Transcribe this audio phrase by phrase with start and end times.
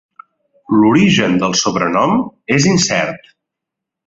[0.77, 2.17] L'origen del sobrenom
[2.57, 3.31] és incert.